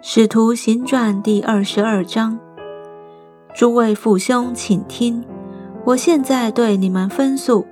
[0.00, 2.38] 使徒行传第二十二章，
[3.52, 5.24] 诸位父兄，请听，
[5.84, 7.66] 我现在对你们分诉。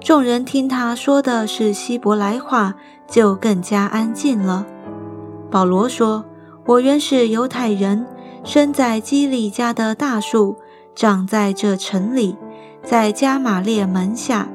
[0.00, 2.74] 众人听他说的是希伯来话，
[3.06, 4.66] 就更加安静了。
[5.48, 6.24] 保罗说
[6.66, 8.04] ：“我原是犹太人，
[8.42, 10.56] 生在基利家的大树，
[10.96, 12.36] 长在这城里，
[12.82, 14.48] 在加玛列门下，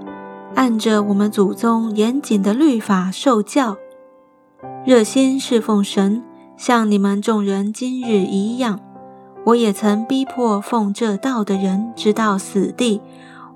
[0.54, 3.78] 按着我们祖宗严谨的律法受教，
[4.86, 6.21] 热心侍奉神。”
[6.60, 8.82] 像你们众人今日一样，
[9.46, 13.00] 我也曾逼迫奉这道的人直到死地，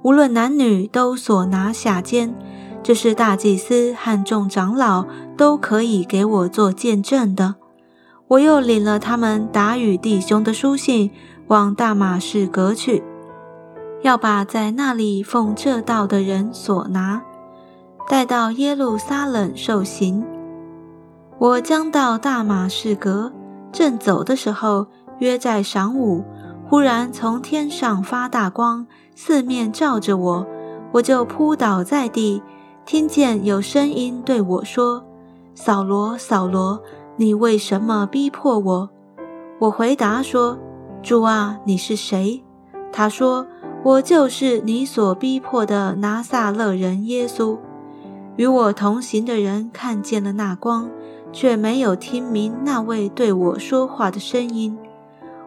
[0.04, 2.34] 无论男女都所拿下监。
[2.82, 7.56] 这是大祭司和众长老都可以给我做见证的。
[8.30, 11.12] 我又领了他们打与弟兄的书信，
[11.48, 13.04] 往大马士革去，
[14.02, 17.22] 要把在那里奉这道的人所拿，
[18.08, 20.26] 带到耶路撒冷受刑。
[21.40, 23.32] 我将到大马士革，
[23.72, 24.88] 正走的时候，
[25.20, 26.24] 约在晌午，
[26.70, 30.46] 忽然从天上发大光，四面照着我，
[30.94, 32.42] 我就扑倒在地，
[32.86, 35.04] 听见有声音对我说
[35.54, 36.82] ：“扫罗，扫罗，
[37.18, 38.90] 你为什么逼迫我？”
[39.60, 40.58] 我回答说
[41.02, 42.44] ：“主啊，你是谁？”
[42.94, 43.46] 他说
[43.84, 47.58] ：“我就是你所逼迫的拿撒勒人耶稣。”
[48.38, 50.90] 与我同行的人看见了那光。
[51.34, 54.78] 却没有听明那位对我说话的声音。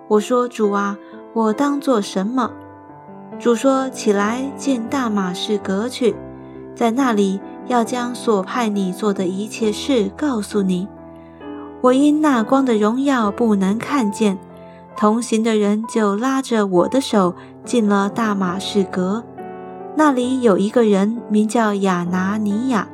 [0.09, 0.98] 我说：“主啊，
[1.33, 2.51] 我当做什么？”
[3.41, 6.14] 主说：“起来，进大马士革去，
[6.75, 10.87] 在那里要将所派你做的一切事告诉你。”
[11.83, 14.39] 我因那光的荣耀不能看见，
[14.97, 19.23] 同行的人就拉着我的手进了大马士革。
[19.95, 22.89] 那里有一个人名叫亚拿尼亚。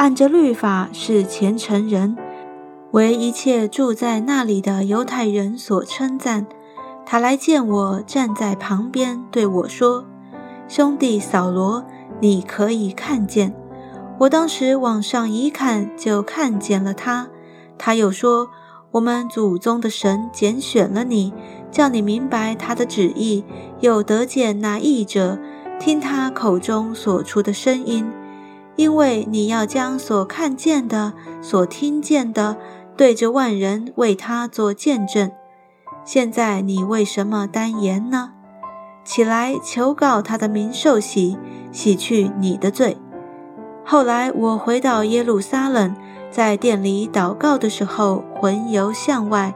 [0.00, 2.16] 按着律法是虔诚人，
[2.92, 6.46] 为一切住在那里的犹太人所称赞。
[7.04, 10.06] 他来见我，站在旁边对我说
[10.66, 11.84] ：“兄弟扫罗，
[12.18, 13.54] 你可以看见。”
[14.20, 17.28] 我当时往上一看，就看见了他。
[17.76, 18.48] 他又说
[18.92, 21.34] ：“我们祖宗的神拣选了你，
[21.70, 23.44] 叫你明白他的旨意，
[23.80, 25.38] 又得见那译者，
[25.78, 28.10] 听他口中所出的声音。”
[28.76, 32.56] 因为你要将所看见的、所听见的，
[32.96, 35.30] 对着万人为他做见证。
[36.04, 38.32] 现在你为什么单言呢？
[39.04, 41.36] 起来求告他的名受洗，
[41.72, 42.96] 洗去你的罪。
[43.84, 45.94] 后来我回到耶路撒冷，
[46.30, 49.54] 在店里祷告的时候，魂游向外，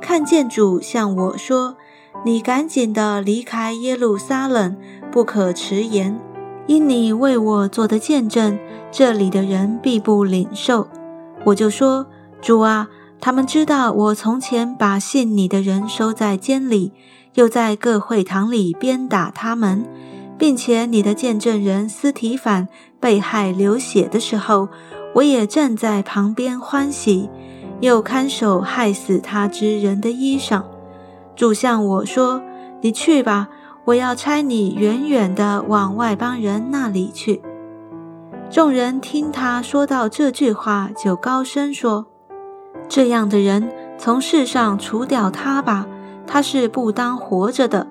[0.00, 1.76] 看见主向我说
[2.24, 4.76] ：“你赶紧的离开耶路撒冷，
[5.10, 6.18] 不可迟延。”
[6.66, 8.58] 因你为我做的见证，
[8.90, 10.86] 这里的人必不领受。
[11.44, 12.06] 我就说
[12.40, 12.88] ：“主啊，
[13.20, 16.92] 他们知道我从前把信你的人收在监里，
[17.34, 19.84] 又在各会堂里鞭打他们，
[20.38, 22.68] 并且你的见证人斯提凡
[23.00, 24.68] 被害流血的时候，
[25.16, 27.28] 我也站在旁边欢喜，
[27.80, 30.62] 又看守害死他之人的衣裳。”
[31.34, 32.40] 主向我说
[32.82, 33.48] ：“你去吧。”
[33.84, 37.42] 我要差你远远地往外邦人那里去。
[38.50, 42.06] 众人听他说到这句话，就高声说
[42.88, 45.86] ：“这样的人从世上除掉他吧，
[46.26, 47.86] 他是不当活着的。”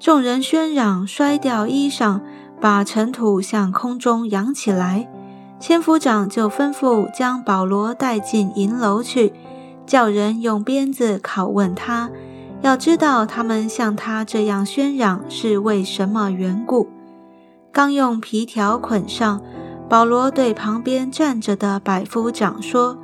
[0.00, 2.20] 众人喧嚷，摔掉衣裳，
[2.60, 5.08] 把尘土向空中扬起来。
[5.60, 9.32] 千夫长就吩咐将保罗带进银楼去，
[9.86, 12.10] 叫人用鞭子拷问他。
[12.64, 16.88] 要知道他们像他这样喧嚷是为什么缘故？
[17.70, 19.42] 刚用皮条捆上，
[19.86, 22.96] 保罗对旁边站着的百夫长说：“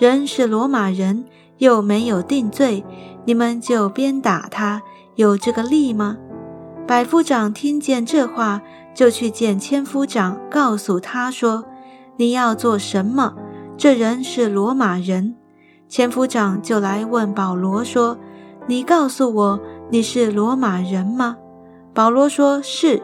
[0.00, 1.24] 人是罗马人，
[1.58, 2.84] 又没有定罪，
[3.24, 4.82] 你们就鞭打他，
[5.14, 6.16] 有这个力吗？”
[6.84, 8.60] 百夫长听见这话，
[8.92, 11.64] 就去见千夫长，告诉他说
[12.18, 13.36] ：“你要做什么？
[13.76, 15.36] 这人是罗马人。”
[15.88, 18.18] 千夫长就来问保罗说。
[18.68, 21.38] 你告诉我你是罗马人吗？
[21.94, 23.02] 保罗说是。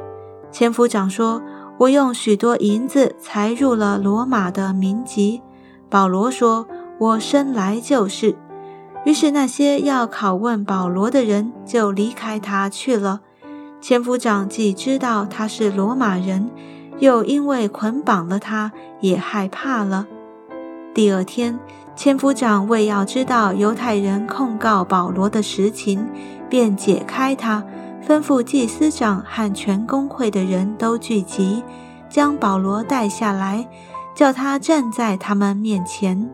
[0.53, 1.41] 千夫长说
[1.81, 5.41] ：“我用许多银子才入了罗马的民籍。”
[5.89, 6.67] 保罗说
[7.01, 8.37] ：“我生来就是。”
[9.07, 13.23] 于是那些要拷问保罗的人就离开他去了。
[13.81, 16.51] 千夫长既知道他是罗马人，
[16.99, 18.71] 又因为捆绑了他，
[19.01, 20.07] 也害怕了。
[20.93, 21.59] 第二天。
[21.97, 26.05] 千夫长为要知道犹太人控告保罗的实情，
[26.51, 27.65] 便解开他，
[28.07, 31.63] 吩咐祭司长和全公会的人都聚集，
[32.09, 33.67] 将保罗带下来，
[34.15, 36.29] 叫他站在他们面前。